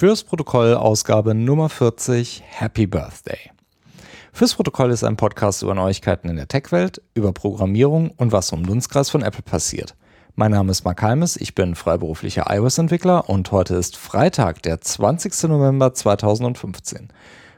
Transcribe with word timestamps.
Fürs 0.00 0.24
Protokoll 0.24 0.72
Ausgabe 0.72 1.34
Nummer 1.34 1.68
40 1.68 2.42
Happy 2.46 2.86
Birthday. 2.86 3.50
Fürs 4.32 4.54
Protokoll 4.54 4.92
ist 4.92 5.04
ein 5.04 5.18
Podcast 5.18 5.62
über 5.62 5.74
Neuigkeiten 5.74 6.30
in 6.30 6.36
der 6.36 6.48
Tech-Welt, 6.48 7.02
über 7.12 7.34
Programmierung 7.34 8.10
und 8.12 8.32
was 8.32 8.50
um 8.50 8.66
Dunstkreis 8.66 9.10
von 9.10 9.20
Apple 9.20 9.42
passiert. 9.42 9.94
Mein 10.36 10.52
Name 10.52 10.70
ist 10.70 10.86
Mark 10.86 11.02
Halmes, 11.02 11.36
ich 11.36 11.54
bin 11.54 11.74
freiberuflicher 11.74 12.46
iOS-Entwickler 12.48 13.28
und 13.28 13.52
heute 13.52 13.74
ist 13.74 13.98
Freitag, 13.98 14.62
der 14.62 14.80
20. 14.80 15.50
November 15.50 15.92
2015. 15.92 17.08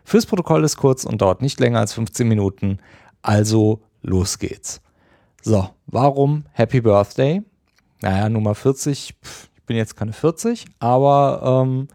Fürs 0.03 0.27
Protokoll 0.27 0.65
ist 0.65 0.77
kurz 0.77 1.05
und 1.05 1.23
dauert 1.23 1.43
nicht 1.43 1.61
länger 1.61 1.79
als 1.79 1.93
15 1.93 2.27
Minuten, 2.27 2.79
also 3.23 3.83
los 4.01 4.41
geht's. 4.41 4.81
So, 5.43 5.71
warum 5.87 6.47
Happy 6.55 6.81
Birthday? 6.81 7.43
Naja, 8.01 8.29
Nummer 8.29 8.57
40, 8.57 9.15
pff, 9.23 9.49
ich 9.55 9.63
bin 9.63 9.77
jetzt 9.77 9.97
keine 9.97 10.13
40, 10.13 10.65
aber 10.81 11.63
ähm, 11.65 11.87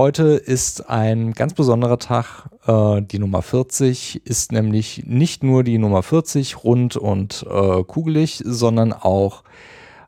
Heute 0.00 0.28
ist 0.28 0.88
ein 0.88 1.34
ganz 1.34 1.52
besonderer 1.52 1.98
Tag. 1.98 2.48
Äh, 2.66 3.02
die 3.02 3.18
Nummer 3.18 3.42
40 3.42 4.24
ist 4.24 4.50
nämlich 4.50 5.02
nicht 5.04 5.42
nur 5.44 5.62
die 5.62 5.76
Nummer 5.76 6.02
40 6.02 6.64
rund 6.64 6.96
und 6.96 7.44
äh, 7.46 7.84
kugelig, 7.84 8.40
sondern 8.42 8.94
auch 8.94 9.44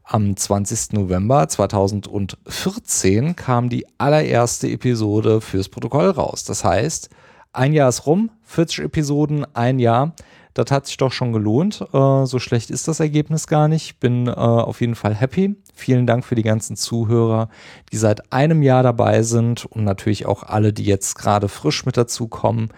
am 0.03 0.35
20. 0.35 0.95
November 0.95 1.47
2014 1.47 3.37
kam 3.37 3.69
die 3.69 3.85
allererste 3.99 4.67
Episode 4.71 5.43
fürs 5.43 5.69
Protokoll 5.69 6.09
raus. 6.09 6.45
Das 6.45 6.65
heißt, 6.65 7.11
ein 7.53 7.75
Jahr 7.75 7.91
ist 7.91 8.07
rum, 8.07 8.31
40 8.45 8.87
Episoden, 8.87 9.45
ein 9.53 9.79
Jahr. 9.79 10.15
Das 10.55 10.71
hat 10.71 10.87
sich 10.87 10.97
doch 10.99 11.13
schon 11.13 11.33
gelohnt. 11.33 11.81
Äh, 11.93 12.27
so 12.27 12.39
schlecht 12.39 12.71
ist 12.71 12.89
das 12.89 13.01
Ergebnis 13.01 13.47
gar 13.47 13.69
nicht. 13.69 14.01
Bin 14.01 14.27
äh, 14.27 14.33
auf 14.33 14.81
jeden 14.81 14.95
Fall 14.95 15.15
happy. 15.15 15.57
Vielen 15.75 16.07
Dank 16.07 16.25
für 16.25 16.35
die 16.35 16.43
ganzen 16.43 16.77
Zuhörer, 16.77 17.49
die 17.91 17.97
seit 17.97 18.33
einem 18.33 18.63
Jahr 18.63 18.83
dabei 18.83 19.23
sind 19.23 19.65
und 19.65 19.85
natürlich 19.85 20.27
auch 20.27 20.43
alle, 20.43 20.73
die 20.73 20.85
jetzt 20.85 21.15
gerade 21.17 21.49
frisch 21.49 21.87
mit 21.87 21.97
dazu 21.97 22.29
kommen. 22.29 22.69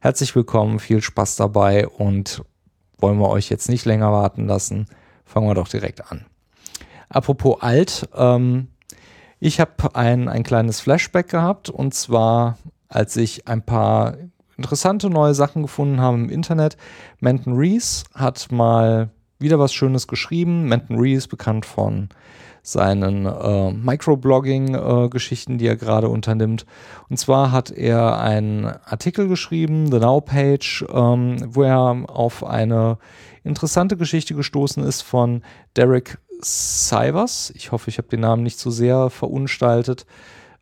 Herzlich 0.00 0.36
willkommen, 0.36 0.78
viel 0.78 1.02
Spaß 1.02 1.36
dabei 1.36 1.88
und 1.88 2.44
wollen 2.98 3.18
wir 3.18 3.30
euch 3.30 3.48
jetzt 3.48 3.68
nicht 3.68 3.84
länger 3.84 4.12
warten 4.12 4.46
lassen. 4.46 4.86
Fangen 5.24 5.48
wir 5.48 5.54
doch 5.54 5.68
direkt 5.68 6.10
an. 6.12 6.26
Apropos 7.08 7.60
alt, 7.60 8.08
ähm, 8.14 8.68
ich 9.40 9.60
habe 9.60 9.94
ein, 9.94 10.28
ein 10.28 10.42
kleines 10.42 10.80
Flashback 10.80 11.28
gehabt 11.28 11.68
und 11.68 11.94
zwar, 11.94 12.58
als 12.88 13.16
ich 13.16 13.48
ein 13.48 13.64
paar 13.64 14.16
interessante 14.56 15.10
neue 15.10 15.34
Sachen 15.34 15.62
gefunden 15.62 16.00
habe 16.00 16.16
im 16.16 16.30
Internet. 16.30 16.76
Menton 17.20 17.54
Rees 17.54 18.04
hat 18.14 18.50
mal 18.50 19.10
wieder 19.38 19.58
was 19.58 19.74
Schönes 19.74 20.06
geschrieben. 20.06 20.68
Menton 20.68 20.98
Rees, 20.98 21.28
bekannt 21.28 21.66
von 21.66 22.08
seinen 22.66 23.26
äh, 23.26 23.72
Microblogging-Geschichten, 23.72 25.54
äh, 25.54 25.56
die 25.58 25.66
er 25.66 25.76
gerade 25.76 26.08
unternimmt. 26.08 26.64
Und 27.10 27.18
zwar 27.18 27.52
hat 27.52 27.70
er 27.70 28.18
einen 28.18 28.64
Artikel 28.64 29.28
geschrieben, 29.28 29.92
The 29.92 29.98
Now 29.98 30.22
Page, 30.22 30.84
ähm, 30.90 31.36
wo 31.46 31.62
er 31.62 32.04
auf 32.08 32.42
eine 32.42 32.96
interessante 33.42 33.98
Geschichte 33.98 34.34
gestoßen 34.34 34.82
ist 34.82 35.02
von 35.02 35.42
Derek 35.76 36.16
Sivers. 36.40 37.52
Ich 37.54 37.70
hoffe, 37.70 37.90
ich 37.90 37.98
habe 37.98 38.08
den 38.08 38.20
Namen 38.20 38.42
nicht 38.42 38.58
zu 38.58 38.70
so 38.70 38.76
sehr 38.76 39.10
verunstaltet. 39.10 40.06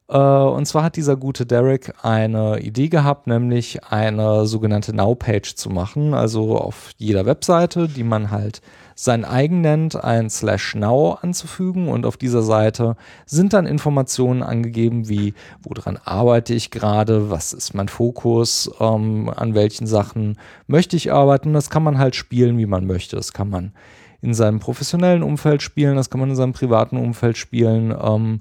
Äh, 0.09 0.19
und 0.19 0.67
zwar 0.67 0.85
hat 0.85 0.97
dieser 0.97 1.17
gute 1.17 1.47
Derek 1.47 1.95
eine 2.03 2.61
Idee 2.61 2.89
gehabt, 2.89 3.27
nämlich 3.27 3.85
eine 3.85 4.47
sogenannte 4.47 4.95
Now-Page 4.95 5.55
zu 5.55 5.71
machen. 5.71 6.15
Also 6.15 6.59
auf 6.59 6.91
jeder 6.99 7.27
Webseite, 7.27 7.89
die 7.89 8.05
man 8.05 8.31
halt 8.31 8.61
sein 8.95 9.25
eigen 9.25 9.63
nennt, 9.63 10.03
ein 10.03 10.29
Slash 10.29 10.75
Now 10.75 11.19
anzufügen. 11.21 11.89
Und 11.89 12.07
auf 12.07 12.17
dieser 12.17 12.43
Seite 12.43 12.97
sind 13.27 13.53
dann 13.53 13.67
Informationen 13.67 14.43
angegeben, 14.43 15.09
wie 15.09 15.35
woran 15.63 15.99
arbeite 16.05 16.55
ich 16.55 16.71
gerade, 16.71 17.31
was 17.31 17.53
ist 17.53 17.75
mein 17.75 17.89
Fokus, 17.89 18.71
ähm, 18.81 19.31
an 19.35 19.55
welchen 19.55 19.87
Sachen 19.87 20.39
möchte 20.67 20.97
ich 20.97 21.13
arbeiten. 21.13 21.53
Das 21.53 21.71
kann 21.71 21.83
man 21.83 21.99
halt 21.99 22.17
spielen, 22.17 22.59
wie 22.59 22.67
man 22.67 22.87
möchte. 22.87 23.17
Das 23.17 23.33
kann 23.33 23.49
man 23.49 23.73
in 24.21 24.35
seinem 24.35 24.61
professionellen 24.61 25.25
Umfeld 25.25 25.63
spielen, 25.63 25.97
das 25.97 26.09
kann 26.09 26.21
man 26.21 26.31
in 26.31 26.37
seinem 26.37 26.53
privaten 26.53 26.97
Umfeld 26.97 27.37
spielen. 27.37 27.93
Ähm, 28.01 28.41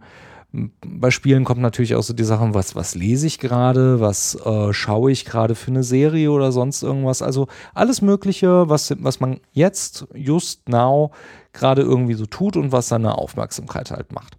bei 0.54 1.12
Spielen 1.12 1.46
kommt 1.46 1.62
natürlich 1.62 1.96
auch 1.96 2.04
so 2.04 2.14
die 2.14 2.26
Sachen, 2.26 2.54
was, 2.54 2.76
was 2.76 2.94
lese 2.94 3.26
ich 3.26 3.40
gerade, 3.40 4.02
was 4.02 4.36
äh, 4.36 4.74
schaue 4.74 5.12
ich 5.12 5.24
gerade 5.24 5.56
für 5.56 5.72
eine 5.72 5.84
Serie 5.84 6.32
oder 6.32 6.52
sonst 6.52 6.84
irgendwas. 6.84 7.22
Also 7.22 7.48
alles 7.74 8.02
Mögliche, 8.02 8.68
was, 8.68 8.94
was 9.00 9.22
man 9.22 9.40
jetzt, 9.54 10.08
just 10.14 10.68
now, 10.68 11.12
gerade 11.54 11.82
irgendwie 11.82 12.16
so 12.16 12.26
tut 12.26 12.58
und 12.58 12.72
was 12.72 12.90
seine 12.90 13.18
Aufmerksamkeit 13.18 13.92
halt 13.92 14.12
macht. 14.12 14.38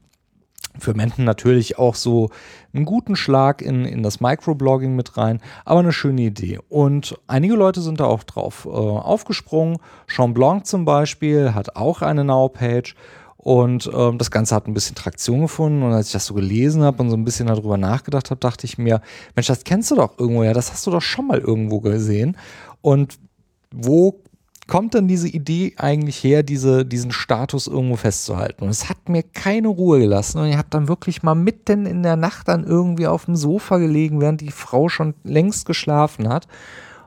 Für 0.78 0.94
Menten 0.94 1.24
natürlich 1.24 1.78
auch 1.78 1.94
so 1.94 2.30
einen 2.72 2.86
guten 2.86 3.14
Schlag 3.14 3.60
in, 3.60 3.84
in 3.84 4.02
das 4.02 4.20
Microblogging 4.20 4.96
mit 4.96 5.18
rein, 5.18 5.40
aber 5.66 5.80
eine 5.80 5.92
schöne 5.92 6.22
Idee. 6.22 6.60
Und 6.68 7.18
einige 7.26 7.54
Leute 7.54 7.82
sind 7.82 8.00
da 8.00 8.04
auch 8.04 8.22
drauf 8.22 8.66
äh, 8.66 8.70
aufgesprungen. 8.70 9.78
Jean 10.08 10.32
Blanc 10.32 10.66
zum 10.66 10.86
Beispiel 10.86 11.54
hat 11.54 11.76
auch 11.76 12.00
eine 12.00 12.24
Now-Page 12.24 12.94
und 13.44 13.91
ähm, 13.92 14.19
das 14.19 14.30
Ganze 14.30 14.54
hat 14.54 14.69
ein 14.69 14.75
bisschen 14.75 14.94
Traktion 14.94 15.41
gefunden. 15.41 15.82
Und 15.82 15.92
als 15.92 16.06
ich 16.06 16.12
das 16.12 16.26
so 16.26 16.34
gelesen 16.34 16.84
habe 16.84 17.03
und 17.03 17.10
so 17.10 17.16
ein 17.16 17.25
bisschen 17.25 17.48
darüber 17.48 17.76
nachgedacht 17.76 18.30
habe, 18.30 18.38
dachte 18.38 18.66
ich 18.66 18.78
mir, 18.78 19.00
Mensch, 19.34 19.48
das 19.48 19.64
kennst 19.64 19.91
du 19.91 19.97
doch 19.97 20.16
irgendwo, 20.16 20.44
ja, 20.44 20.53
das 20.53 20.70
hast 20.70 20.86
du 20.86 20.92
doch 20.92 21.03
schon 21.03 21.26
mal 21.26 21.41
irgendwo 21.41 21.81
gesehen. 21.81 22.36
Und 22.82 23.19
wo 23.75 24.22
kommt 24.69 24.94
denn 24.94 25.08
diese 25.08 25.26
Idee 25.26 25.75
eigentlich 25.76 26.22
her, 26.22 26.44
diese, 26.44 26.86
diesen 26.86 27.10
Status 27.10 27.66
irgendwo 27.66 27.97
festzuhalten? 27.97 28.62
Und 28.62 28.70
es 28.70 28.88
hat 28.88 29.08
mir 29.08 29.25
keine 29.25 29.66
Ruhe 29.66 29.98
gelassen. 29.98 30.38
Und 30.38 30.47
ich 30.47 30.56
habe 30.56 30.69
dann 30.70 30.86
wirklich 30.86 31.25
mal 31.25 31.34
mitten 31.34 31.84
in 31.84 32.04
der 32.04 32.14
Nacht 32.14 32.47
dann 32.47 32.62
irgendwie 32.62 33.08
auf 33.08 33.25
dem 33.25 33.34
Sofa 33.34 33.78
gelegen, 33.78 34.20
während 34.20 34.41
die 34.41 34.52
Frau 34.52 34.88
schon 34.88 35.14
längst 35.25 35.66
geschlafen 35.66 36.28
hat. 36.28 36.47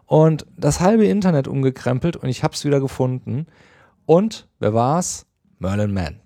Und 0.06 0.46
das 0.58 0.82
halbe 0.82 1.06
Internet 1.06 1.48
umgekrempelt 1.48 2.18
und 2.18 2.28
ich 2.28 2.44
habe 2.44 2.54
es 2.54 2.66
wieder 2.66 2.82
gefunden. 2.82 3.48
Und 4.06 4.50
wer 4.60 4.74
war's? 4.74 5.26
Merlin 5.60 5.94
Mann. 5.94 6.25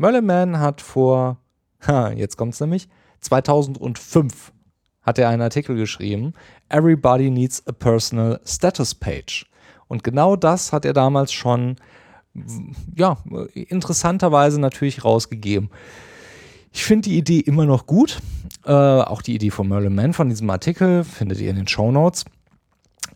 Merlin 0.00 0.26
Mann 0.26 0.60
hat 0.60 0.80
vor, 0.80 1.38
ha, 1.86 2.12
jetzt 2.12 2.36
kommt's 2.36 2.60
nämlich, 2.60 2.88
2005 3.20 4.52
hat 5.02 5.18
er 5.18 5.28
einen 5.28 5.42
Artikel 5.42 5.74
geschrieben, 5.74 6.34
Everybody 6.68 7.30
Needs 7.30 7.66
a 7.66 7.72
Personal 7.72 8.40
Status 8.44 8.94
Page. 8.94 9.46
Und 9.88 10.04
genau 10.04 10.36
das 10.36 10.72
hat 10.72 10.84
er 10.84 10.92
damals 10.92 11.32
schon, 11.32 11.76
ja, 12.94 13.18
interessanterweise 13.54 14.60
natürlich 14.60 15.04
rausgegeben. 15.04 15.68
Ich 16.72 16.84
finde 16.84 17.08
die 17.08 17.18
Idee 17.18 17.40
immer 17.40 17.66
noch 17.66 17.86
gut. 17.86 18.20
Äh, 18.64 18.72
auch 18.72 19.22
die 19.22 19.34
Idee 19.34 19.50
von 19.50 19.66
Merlin 19.66 19.96
Mann 19.96 20.12
von 20.12 20.28
diesem 20.28 20.48
Artikel 20.48 21.02
findet 21.02 21.40
ihr 21.40 21.50
in 21.50 21.56
den 21.56 21.66
Show 21.66 21.90
Notes. 21.90 22.24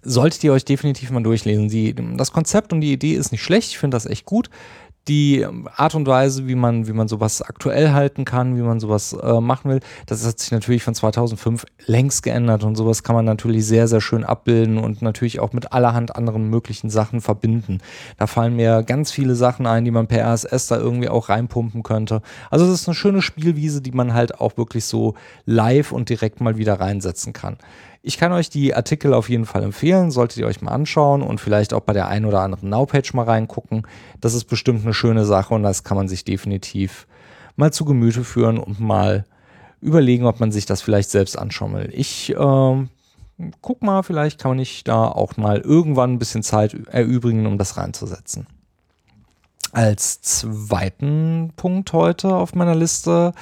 Solltet 0.00 0.42
ihr 0.42 0.52
euch 0.52 0.64
definitiv 0.64 1.10
mal 1.10 1.22
durchlesen. 1.22 1.68
Die, 1.68 1.94
das 2.16 2.32
Konzept 2.32 2.72
und 2.72 2.80
die 2.80 2.92
Idee 2.92 3.12
ist 3.12 3.30
nicht 3.30 3.42
schlecht. 3.42 3.70
Ich 3.70 3.78
finde 3.78 3.94
das 3.94 4.06
echt 4.06 4.24
gut 4.24 4.50
die 5.08 5.44
Art 5.76 5.94
und 5.94 6.06
Weise, 6.06 6.46
wie 6.46 6.54
man, 6.54 6.86
wie 6.86 6.92
man 6.92 7.08
sowas 7.08 7.42
aktuell 7.42 7.90
halten 7.90 8.24
kann, 8.24 8.56
wie 8.56 8.62
man 8.62 8.78
sowas 8.78 9.12
äh, 9.12 9.40
machen 9.40 9.70
will, 9.70 9.80
das 10.06 10.24
hat 10.24 10.38
sich 10.38 10.52
natürlich 10.52 10.84
von 10.84 10.94
2005 10.94 11.64
längst 11.86 12.22
geändert 12.22 12.62
und 12.62 12.76
sowas 12.76 13.02
kann 13.02 13.16
man 13.16 13.24
natürlich 13.24 13.66
sehr, 13.66 13.88
sehr 13.88 14.00
schön 14.00 14.22
abbilden 14.24 14.78
und 14.78 15.02
natürlich 15.02 15.40
auch 15.40 15.52
mit 15.52 15.72
allerhand 15.72 16.14
anderen 16.14 16.48
möglichen 16.48 16.88
Sachen 16.88 17.20
verbinden. 17.20 17.78
Da 18.16 18.28
fallen 18.28 18.54
mir 18.54 18.84
ganz 18.84 19.10
viele 19.10 19.34
Sachen 19.34 19.66
ein, 19.66 19.84
die 19.84 19.90
man 19.90 20.06
per 20.06 20.24
RSS 20.24 20.68
da 20.68 20.76
irgendwie 20.76 21.08
auch 21.08 21.28
reinpumpen 21.28 21.82
könnte. 21.82 22.22
Also 22.50 22.64
es 22.66 22.72
ist 22.72 22.88
eine 22.88 22.94
schöne 22.94 23.22
Spielwiese, 23.22 23.82
die 23.82 23.92
man 23.92 24.14
halt 24.14 24.40
auch 24.40 24.56
wirklich 24.56 24.84
so 24.84 25.14
live 25.46 25.90
und 25.90 26.08
direkt 26.10 26.40
mal 26.40 26.56
wieder 26.56 26.78
reinsetzen 26.78 27.32
kann. 27.32 27.56
Ich 28.04 28.18
kann 28.18 28.32
euch 28.32 28.50
die 28.50 28.74
Artikel 28.74 29.14
auf 29.14 29.28
jeden 29.28 29.46
Fall 29.46 29.62
empfehlen, 29.62 30.10
solltet 30.10 30.38
ihr 30.38 30.46
euch 30.48 30.60
mal 30.60 30.72
anschauen 30.72 31.22
und 31.22 31.40
vielleicht 31.40 31.72
auch 31.72 31.82
bei 31.82 31.92
der 31.92 32.08
einen 32.08 32.24
oder 32.24 32.40
anderen 32.40 32.68
Now-Page 32.68 33.14
mal 33.14 33.26
reingucken. 33.26 33.86
Das 34.20 34.34
ist 34.34 34.46
bestimmt 34.46 34.82
eine 34.82 34.91
schöne 34.94 35.24
Sache 35.24 35.54
und 35.54 35.62
das 35.62 35.84
kann 35.84 35.96
man 35.96 36.08
sich 36.08 36.24
definitiv 36.24 37.06
mal 37.56 37.72
zu 37.72 37.84
Gemüte 37.84 38.24
führen 38.24 38.58
und 38.58 38.80
mal 38.80 39.24
überlegen, 39.80 40.26
ob 40.26 40.40
man 40.40 40.52
sich 40.52 40.66
das 40.66 40.80
vielleicht 40.80 41.10
selbst 41.10 41.36
anschauen 41.38 41.74
will. 41.74 41.90
Ich 41.92 42.30
äh, 42.30 42.86
guck 43.60 43.82
mal, 43.82 44.02
vielleicht 44.02 44.40
kann 44.40 44.56
nicht 44.56 44.88
da 44.88 45.06
auch 45.06 45.36
mal 45.36 45.58
irgendwann 45.58 46.12
ein 46.12 46.18
bisschen 46.18 46.42
Zeit 46.42 46.74
erübrigen, 46.88 47.46
um 47.46 47.58
das 47.58 47.76
reinzusetzen. 47.76 48.46
Als 49.72 50.20
zweiten 50.20 51.52
Punkt 51.56 51.94
heute 51.94 52.34
auf 52.34 52.54
meiner 52.54 52.74
Liste 52.74 53.32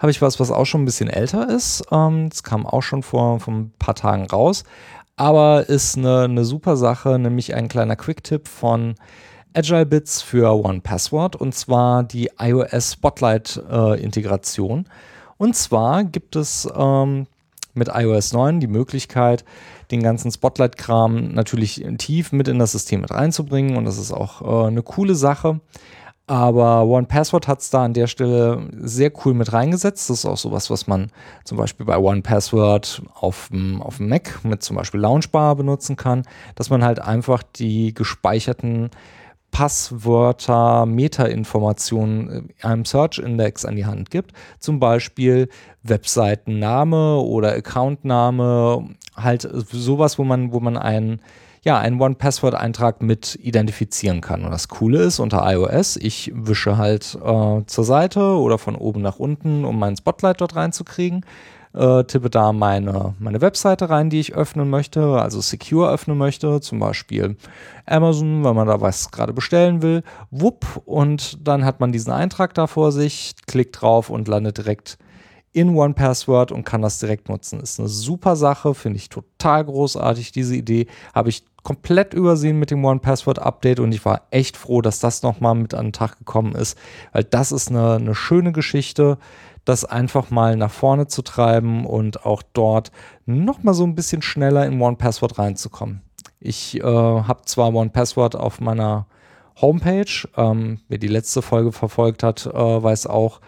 habe 0.00 0.10
ich 0.10 0.22
was, 0.22 0.40
was 0.40 0.50
auch 0.50 0.64
schon 0.64 0.82
ein 0.82 0.86
bisschen 0.86 1.10
älter 1.10 1.48
ist. 1.48 1.80
Es 1.80 1.82
ähm, 1.92 2.30
kam 2.42 2.66
auch 2.66 2.82
schon 2.82 3.02
vor, 3.02 3.38
vor 3.40 3.52
ein 3.52 3.72
paar 3.78 3.94
Tagen 3.94 4.26
raus, 4.26 4.64
aber 5.16 5.68
ist 5.68 5.98
eine, 5.98 6.22
eine 6.22 6.44
super 6.46 6.76
Sache, 6.76 7.18
nämlich 7.18 7.54
ein 7.54 7.68
kleiner 7.68 7.96
Quick-Tipp 7.96 8.48
von 8.48 8.94
Agile 9.54 9.86
Bits 9.86 10.20
für 10.20 10.52
One 10.52 10.80
Password 10.80 11.36
und 11.36 11.54
zwar 11.54 12.02
die 12.02 12.28
iOS 12.38 12.94
Spotlight 12.94 13.62
äh, 13.70 14.02
Integration. 14.02 14.86
Und 15.36 15.54
zwar 15.54 16.02
gibt 16.02 16.34
es 16.34 16.68
ähm, 16.76 17.26
mit 17.72 17.88
iOS 17.92 18.32
9 18.32 18.58
die 18.58 18.66
Möglichkeit, 18.66 19.44
den 19.92 20.02
ganzen 20.02 20.32
Spotlight-Kram 20.32 21.32
natürlich 21.32 21.84
tief 21.98 22.32
mit 22.32 22.48
in 22.48 22.58
das 22.58 22.72
System 22.72 23.02
mit 23.02 23.12
reinzubringen 23.12 23.76
und 23.76 23.84
das 23.84 23.98
ist 23.98 24.12
auch 24.12 24.42
äh, 24.42 24.66
eine 24.66 24.82
coole 24.82 25.14
Sache. 25.14 25.60
Aber 26.26 26.86
OnePassword 26.86 27.46
hat 27.46 27.60
es 27.60 27.68
da 27.68 27.84
an 27.84 27.92
der 27.92 28.06
Stelle 28.06 28.70
sehr 28.80 29.12
cool 29.24 29.34
mit 29.34 29.52
reingesetzt. 29.52 30.08
Das 30.08 30.20
ist 30.20 30.26
auch 30.26 30.38
sowas, 30.38 30.70
was 30.70 30.86
man 30.86 31.10
zum 31.44 31.58
Beispiel 31.58 31.84
bei 31.84 31.98
OnePassword 31.98 33.02
auf 33.14 33.48
dem, 33.52 33.82
auf 33.82 33.98
dem 33.98 34.08
Mac 34.08 34.42
mit 34.42 34.62
zum 34.62 34.76
Beispiel 34.76 35.00
Launchbar 35.00 35.54
benutzen 35.54 35.96
kann, 35.96 36.22
dass 36.54 36.70
man 36.70 36.82
halt 36.82 36.98
einfach 36.98 37.42
die 37.42 37.92
gespeicherten 37.92 38.90
Passwörter, 39.54 40.84
Metainformationen 40.84 42.48
einem 42.60 42.84
Search 42.84 43.18
Index 43.18 43.64
an 43.64 43.76
die 43.76 43.86
Hand 43.86 44.10
gibt. 44.10 44.32
Zum 44.58 44.80
Beispiel 44.80 45.48
Webseitenname 45.84 47.18
oder 47.20 47.52
Accountname, 47.52 48.96
halt 49.16 49.48
sowas, 49.70 50.18
wo 50.18 50.24
man, 50.24 50.52
wo 50.52 50.58
man 50.58 50.76
einen 50.76 51.20
ja, 51.62 51.78
einen 51.78 51.98
One-Password-Eintrag 51.98 53.00
mit 53.00 53.38
identifizieren 53.40 54.20
kann. 54.20 54.44
Und 54.44 54.50
das 54.50 54.68
Coole 54.68 54.98
ist, 54.98 55.18
unter 55.18 55.50
iOS, 55.50 55.96
ich 55.96 56.30
wische 56.34 56.76
halt 56.76 57.16
äh, 57.24 57.64
zur 57.64 57.84
Seite 57.84 58.20
oder 58.20 58.58
von 58.58 58.74
oben 58.74 59.00
nach 59.00 59.18
unten, 59.18 59.64
um 59.64 59.78
meinen 59.78 59.96
Spotlight 59.96 60.42
dort 60.42 60.56
reinzukriegen. 60.56 61.24
Äh, 61.74 62.04
tippe 62.04 62.30
da 62.30 62.52
meine, 62.52 63.14
meine 63.18 63.40
Webseite 63.40 63.90
rein, 63.90 64.08
die 64.08 64.20
ich 64.20 64.34
öffnen 64.34 64.70
möchte, 64.70 65.20
also 65.20 65.40
secure 65.40 65.90
öffnen 65.90 66.16
möchte, 66.16 66.60
zum 66.60 66.78
Beispiel 66.78 67.36
Amazon, 67.84 68.44
wenn 68.44 68.54
man 68.54 68.68
da 68.68 68.80
was 68.80 69.10
gerade 69.10 69.32
bestellen 69.32 69.82
will, 69.82 70.04
wupp, 70.30 70.82
und 70.84 71.46
dann 71.46 71.64
hat 71.64 71.80
man 71.80 71.90
diesen 71.90 72.12
Eintrag 72.12 72.54
da 72.54 72.68
vor 72.68 72.92
sich, 72.92 73.34
klickt 73.48 73.80
drauf 73.82 74.08
und 74.08 74.28
landet 74.28 74.58
direkt 74.58 74.98
in 75.52 75.76
OnePassword 75.76 76.52
und 76.52 76.64
kann 76.64 76.82
das 76.82 77.00
direkt 77.00 77.28
nutzen. 77.28 77.60
Ist 77.60 77.80
eine 77.80 77.88
super 77.88 78.36
Sache, 78.36 78.74
finde 78.74 78.98
ich 78.98 79.08
total 79.08 79.64
großartig, 79.64 80.30
diese 80.30 80.54
Idee. 80.54 80.86
Habe 81.12 81.28
ich 81.28 81.44
komplett 81.64 82.12
übersehen 82.14 82.58
mit 82.58 82.70
dem 82.70 82.84
OnePassword-Update 82.84 83.80
und 83.80 83.92
ich 83.92 84.04
war 84.04 84.22
echt 84.30 84.56
froh, 84.56 84.80
dass 84.82 85.00
das 85.00 85.22
nochmal 85.22 85.54
mit 85.54 85.74
an 85.74 85.86
den 85.86 85.92
Tag 85.92 86.18
gekommen 86.18 86.54
ist, 86.54 86.78
weil 87.12 87.24
das 87.24 87.52
ist 87.52 87.70
eine, 87.70 87.94
eine 87.94 88.14
schöne 88.14 88.52
Geschichte, 88.52 89.18
das 89.64 89.84
einfach 89.84 90.30
mal 90.30 90.56
nach 90.56 90.70
vorne 90.70 91.06
zu 91.06 91.22
treiben 91.22 91.86
und 91.86 92.24
auch 92.26 92.42
dort 92.52 92.92
nochmal 93.26 93.74
so 93.74 93.84
ein 93.84 93.94
bisschen 93.94 94.22
schneller 94.22 94.66
in 94.66 94.80
OnePassword 94.80 95.38
reinzukommen. 95.38 96.02
Ich 96.40 96.78
äh, 96.80 96.82
habe 96.82 97.42
zwar 97.46 97.74
OnePassword 97.74 98.36
auf 98.36 98.60
meiner 98.60 99.06
Homepage, 99.60 100.28
ähm, 100.36 100.80
wer 100.88 100.98
die 100.98 101.08
letzte 101.08 101.42
Folge 101.42 101.72
verfolgt 101.72 102.22
hat, 102.22 102.46
äh, 102.46 102.52
weiß 102.52 103.06
auch, 103.06 103.40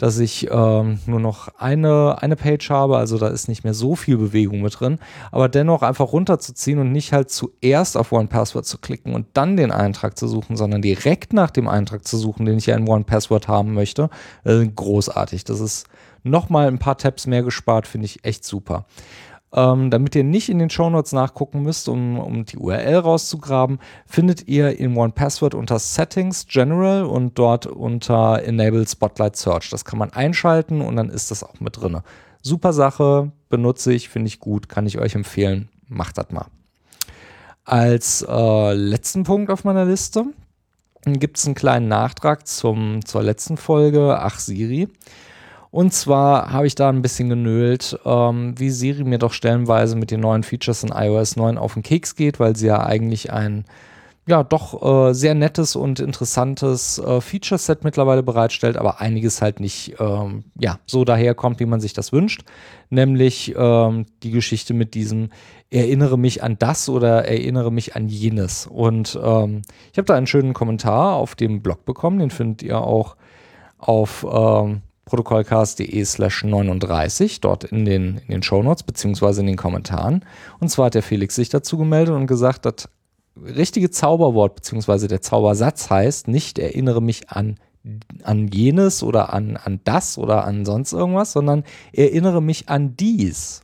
dass 0.00 0.18
ich 0.18 0.48
ähm, 0.50 0.98
nur 1.04 1.20
noch 1.20 1.48
eine, 1.58 2.22
eine 2.22 2.34
Page 2.34 2.70
habe, 2.70 2.96
also 2.96 3.18
da 3.18 3.28
ist 3.28 3.48
nicht 3.48 3.64
mehr 3.64 3.74
so 3.74 3.94
viel 3.96 4.16
Bewegung 4.16 4.62
mit 4.62 4.80
drin, 4.80 4.98
aber 5.30 5.50
dennoch 5.50 5.82
einfach 5.82 6.14
runterzuziehen 6.14 6.78
und 6.78 6.90
nicht 6.90 7.12
halt 7.12 7.30
zuerst 7.30 7.98
auf 7.98 8.10
One 8.10 8.28
Password 8.28 8.64
zu 8.64 8.78
klicken 8.78 9.12
und 9.12 9.26
dann 9.34 9.58
den 9.58 9.70
Eintrag 9.70 10.16
zu 10.16 10.26
suchen, 10.26 10.56
sondern 10.56 10.80
direkt 10.80 11.34
nach 11.34 11.50
dem 11.50 11.68
Eintrag 11.68 12.08
zu 12.08 12.16
suchen, 12.16 12.46
den 12.46 12.56
ich 12.56 12.64
ja 12.64 12.76
in 12.76 12.88
One 12.88 13.04
Password 13.04 13.46
haben 13.46 13.74
möchte, 13.74 14.08
äh, 14.44 14.66
großartig. 14.66 15.44
Das 15.44 15.60
ist 15.60 15.86
nochmal 16.22 16.68
ein 16.68 16.78
paar 16.78 16.96
Tabs 16.96 17.26
mehr 17.26 17.42
gespart, 17.42 17.86
finde 17.86 18.06
ich 18.06 18.24
echt 18.24 18.42
super. 18.42 18.86
Ähm, 19.52 19.90
damit 19.90 20.14
ihr 20.14 20.22
nicht 20.22 20.48
in 20.48 20.60
den 20.60 20.70
Shownotes 20.70 21.12
nachgucken 21.12 21.62
müsst, 21.62 21.88
um, 21.88 22.20
um 22.20 22.44
die 22.44 22.56
URL 22.56 22.98
rauszugraben, 22.98 23.80
findet 24.06 24.46
ihr 24.46 24.78
in 24.78 24.96
OnePassword 24.96 25.54
unter 25.54 25.80
Settings 25.80 26.46
General 26.46 27.04
und 27.04 27.36
dort 27.36 27.66
unter 27.66 28.44
Enable 28.44 28.86
Spotlight 28.86 29.34
Search. 29.34 29.70
Das 29.70 29.84
kann 29.84 29.98
man 29.98 30.12
einschalten 30.12 30.80
und 30.80 30.94
dann 30.94 31.10
ist 31.10 31.32
das 31.32 31.42
auch 31.42 31.58
mit 31.58 31.80
drin. 31.80 32.00
Super 32.42 32.72
Sache, 32.72 33.32
benutze 33.48 33.92
ich, 33.92 34.08
finde 34.08 34.28
ich 34.28 34.38
gut, 34.38 34.68
kann 34.68 34.86
ich 34.86 34.98
euch 34.98 35.16
empfehlen. 35.16 35.68
Macht 35.88 36.16
das 36.18 36.30
mal. 36.30 36.46
Als 37.64 38.24
äh, 38.28 38.72
letzten 38.74 39.24
Punkt 39.24 39.50
auf 39.50 39.64
meiner 39.64 39.84
Liste 39.84 40.26
gibt 41.04 41.38
es 41.38 41.46
einen 41.46 41.54
kleinen 41.54 41.88
Nachtrag 41.88 42.46
zum, 42.46 43.04
zur 43.04 43.22
letzten 43.22 43.56
Folge, 43.56 44.18
Ach 44.18 44.38
Siri. 44.38 44.88
Und 45.70 45.92
zwar 45.92 46.52
habe 46.52 46.66
ich 46.66 46.74
da 46.74 46.88
ein 46.88 47.02
bisschen 47.02 47.28
genölt, 47.28 47.98
ähm, 48.04 48.54
wie 48.58 48.70
Siri 48.70 49.04
mir 49.04 49.18
doch 49.18 49.32
stellenweise 49.32 49.96
mit 49.96 50.10
den 50.10 50.20
neuen 50.20 50.42
Features 50.42 50.82
in 50.82 50.90
iOS 50.90 51.36
9 51.36 51.58
auf 51.58 51.74
den 51.74 51.82
Keks 51.82 52.16
geht, 52.16 52.40
weil 52.40 52.56
sie 52.56 52.66
ja 52.66 52.84
eigentlich 52.84 53.32
ein 53.32 53.64
ja 54.26 54.44
doch 54.44 55.10
äh, 55.10 55.14
sehr 55.14 55.34
nettes 55.34 55.76
und 55.76 55.98
interessantes 55.98 56.98
äh, 56.98 57.20
Feature-Set 57.20 57.84
mittlerweile 57.84 58.22
bereitstellt, 58.22 58.76
aber 58.76 59.00
einiges 59.00 59.42
halt 59.42 59.60
nicht 59.60 59.96
ähm, 59.98 60.44
ja, 60.58 60.78
so 60.86 61.04
daherkommt, 61.04 61.58
wie 61.60 61.66
man 61.66 61.80
sich 61.80 61.92
das 61.92 62.12
wünscht. 62.12 62.44
Nämlich 62.90 63.54
ähm, 63.56 64.06
die 64.22 64.30
Geschichte 64.30 64.72
mit 64.72 64.94
diesem 64.94 65.30
Erinnere 65.70 66.18
mich 66.18 66.42
an 66.42 66.56
das 66.58 66.88
oder 66.88 67.26
erinnere 67.26 67.70
mich 67.70 67.94
an 67.94 68.08
jenes. 68.08 68.66
Und 68.66 69.18
ähm, 69.22 69.62
ich 69.92 69.98
habe 69.98 70.06
da 70.06 70.14
einen 70.14 70.26
schönen 70.26 70.52
Kommentar 70.52 71.14
auf 71.14 71.34
dem 71.34 71.62
Blog 71.62 71.84
bekommen, 71.84 72.18
den 72.18 72.30
findet 72.30 72.62
ihr 72.62 72.80
auch 72.80 73.16
auf 73.78 74.26
ähm, 74.28 74.82
protokollcast.de 75.10 76.04
slash 76.04 76.44
39, 76.44 77.40
dort 77.40 77.64
in 77.64 77.84
den, 77.84 78.18
in 78.18 78.32
den 78.32 78.42
Shownotes 78.42 78.84
beziehungsweise 78.84 79.40
in 79.40 79.48
den 79.48 79.56
Kommentaren. 79.56 80.24
Und 80.60 80.68
zwar 80.68 80.86
hat 80.86 80.94
der 80.94 81.02
Felix 81.02 81.34
sich 81.34 81.48
dazu 81.48 81.76
gemeldet 81.76 82.14
und 82.14 82.26
gesagt, 82.26 82.64
das 82.64 82.88
richtige 83.36 83.90
Zauberwort 83.90 84.54
beziehungsweise 84.54 85.08
der 85.08 85.20
Zaubersatz 85.20 85.90
heißt, 85.90 86.28
nicht 86.28 86.58
erinnere 86.58 87.02
mich 87.02 87.28
an 87.28 87.56
an 88.24 88.48
jenes 88.48 89.02
oder 89.02 89.32
an, 89.32 89.56
an 89.56 89.80
das 89.84 90.18
oder 90.18 90.44
an 90.44 90.66
sonst 90.66 90.92
irgendwas, 90.92 91.32
sondern 91.32 91.64
erinnere 91.94 92.42
mich 92.42 92.68
an 92.68 92.94
dies. 92.94 93.62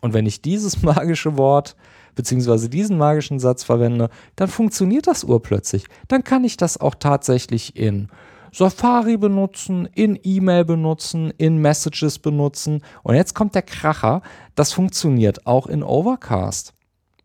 Und 0.00 0.14
wenn 0.14 0.26
ich 0.26 0.42
dieses 0.42 0.82
magische 0.82 1.36
Wort 1.36 1.76
beziehungsweise 2.16 2.68
diesen 2.68 2.98
magischen 2.98 3.38
Satz 3.38 3.62
verwende, 3.62 4.08
dann 4.34 4.48
funktioniert 4.48 5.06
das 5.06 5.22
urplötzlich. 5.22 5.84
Dann 6.08 6.24
kann 6.24 6.44
ich 6.44 6.56
das 6.56 6.80
auch 6.80 6.96
tatsächlich 6.96 7.76
in 7.76 8.08
Safari 8.52 9.16
benutzen, 9.16 9.88
in 9.94 10.18
E-Mail 10.22 10.64
benutzen, 10.64 11.32
in 11.38 11.58
Messages 11.58 12.18
benutzen. 12.18 12.82
Und 13.02 13.14
jetzt 13.14 13.34
kommt 13.34 13.54
der 13.54 13.62
Kracher, 13.62 14.22
das 14.54 14.72
funktioniert 14.72 15.46
auch 15.46 15.66
in 15.66 15.82
Overcast. 15.82 16.72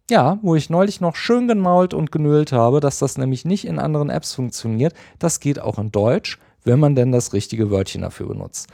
Ja, 0.09 0.39
wo 0.41 0.55
ich 0.55 0.69
neulich 0.69 0.99
noch 0.99 1.15
schön 1.15 1.47
gemault 1.47 1.93
und 1.93 2.11
genölt 2.11 2.51
habe, 2.51 2.81
dass 2.81 2.99
das 2.99 3.17
nämlich 3.17 3.45
nicht 3.45 3.65
in 3.65 3.79
anderen 3.79 4.09
Apps 4.09 4.33
funktioniert. 4.33 4.93
Das 5.19 5.39
geht 5.39 5.59
auch 5.59 5.79
in 5.79 5.91
Deutsch, 5.91 6.37
wenn 6.63 6.79
man 6.79 6.95
denn 6.95 7.11
das 7.11 7.31
richtige 7.33 7.71
Wörtchen 7.71 8.01
dafür 8.01 8.27
benutzt. 8.27 8.67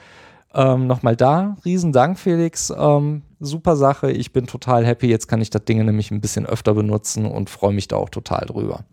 Ähm, 0.54 0.88
Nochmal 0.88 1.16
da, 1.16 1.58
riesen 1.66 1.92
Dank, 1.92 2.18
Felix. 2.18 2.74
Ähm, 2.76 3.22
super 3.40 3.76
Sache. 3.76 4.12
Ich 4.12 4.34
bin 4.34 4.48
total 4.48 4.86
happy. 4.86 5.08
Jetzt 5.08 5.28
kann 5.28 5.42
ich 5.42 5.52
das 5.52 5.66
Ding 5.66 5.84
nämlich 5.86 6.10
ein 6.10 6.22
bisschen 6.22 6.46
öfter 6.48 6.74
benutzen 6.74 7.26
und 7.26 7.50
freue 7.50 7.74
mich 7.74 7.88
da 7.88 7.98
auch 7.98 8.10
total 8.10 8.46
drüber. 8.48 8.84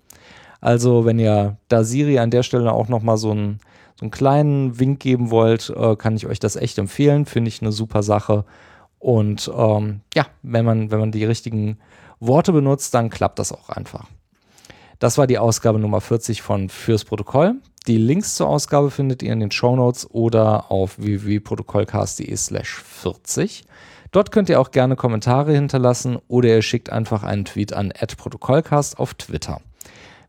Also, 0.65 1.05
wenn 1.05 1.19
ihr 1.19 1.59
da 1.69 1.85
Siri 1.85 2.19
an 2.19 2.31
der 2.31 2.43
Stelle 2.43 2.73
auch 2.73 2.89
nochmal 2.89 3.19
so 3.19 3.33
einen, 3.33 3.59
so 4.01 4.05
einen 4.05 4.11
kleinen 4.11 4.79
Wink 4.81 4.99
geben 4.99 5.31
wollt, 5.31 5.69
äh, 5.69 5.95
kann 5.95 6.17
ich 6.17 6.27
euch 6.27 6.39
das 6.39 6.57
echt 6.57 6.79
empfehlen. 6.79 7.27
Finde 7.27 7.49
ich 7.49 7.61
eine 7.61 7.71
super 7.71 8.03
Sache. 8.03 8.47
Und 8.99 9.53
ähm, 9.55 10.01
ja, 10.15 10.25
wenn 10.43 10.65
man, 10.65 10.91
wenn 10.91 11.01
man 11.01 11.13
die 11.13 11.27
richtigen 11.27 11.77
Worte 12.19 12.53
benutzt, 12.53 12.95
dann 12.95 13.11
klappt 13.11 13.39
das 13.41 13.53
auch 13.53 13.69
einfach. 13.69 14.07
Das 15.01 15.19
war 15.19 15.27
die 15.27 15.37
Ausgabe 15.37 15.79
Nummer 15.79 16.01
40 16.01 16.41
von 16.41 16.71
Fürs 16.71 17.05
Protokoll. 17.05 17.57
Die 17.87 17.99
Links 17.99 18.35
zur 18.35 18.49
Ausgabe 18.49 18.91
findet 18.91 19.23
ihr 19.23 19.35
in 19.35 19.41
den 19.41 19.51
Show 19.51 19.77
Notes 19.77 20.11
oder 20.11 20.71
auf 20.71 20.97
www.protokollcast.de 20.97 22.35
slash 22.37 22.83
40. 22.83 23.67
Dort 24.13 24.33
könnt 24.33 24.49
ihr 24.49 24.59
auch 24.59 24.71
gerne 24.71 24.97
Kommentare 24.97 25.53
hinterlassen 25.53 26.17
oder 26.27 26.49
ihr 26.49 26.63
schickt 26.63 26.89
einfach 26.89 27.23
einen 27.23 27.45
Tweet 27.45 27.75
an 27.75 27.93
protokollcast 28.17 28.99
auf 28.99 29.13
Twitter. 29.13 29.61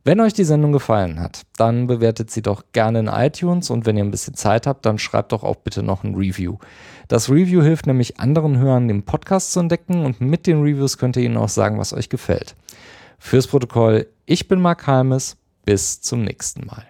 Wenn 0.08 0.20
euch 0.20 0.34
die 0.34 0.44
Sendung 0.44 0.72
gefallen 0.72 1.20
hat, 1.20 1.42
dann 1.58 1.88
bewertet 1.88 2.30
sie 2.30 2.44
doch 2.44 2.66
gerne 2.74 3.00
in 3.00 3.08
iTunes 3.08 3.72
und 3.72 3.88
wenn 3.88 3.98
ihr 3.98 4.04
ein 4.04 4.12
bisschen 4.12 4.36
Zeit 4.36 4.68
habt, 4.68 4.86
dann 4.86 5.00
schreibt 5.00 5.32
doch 5.32 5.44
auch 5.44 5.56
bitte 5.56 5.82
noch 5.82 6.04
ein 6.04 6.14
Review. 6.14 6.58
Das 7.08 7.28
Review 7.28 7.64
hilft 7.64 7.88
nämlich 7.88 8.20
anderen 8.20 8.60
Hörern, 8.60 8.88
den 8.88 9.02
Podcast 9.02 9.52
zu 9.52 9.62
entdecken 9.62 10.06
und 10.06 10.22
mit 10.22 10.46
den 10.46 10.62
Reviews 10.62 11.00
könnt 11.00 11.18
ihr 11.18 11.24
ihnen 11.24 11.38
auch 11.38 11.50
sagen, 11.50 11.80
was 11.80 11.92
euch 11.92 12.10
gefällt. 12.10 12.56
Fürs 13.18 13.48
Protokoll, 13.48 14.06
ich 14.28 14.48
bin 14.48 14.62
Mark 14.62 14.86
Halmes, 14.86 15.38
bis 15.66 16.02
zum 16.02 16.24
nächsten 16.24 16.68
Mal. 16.68 16.86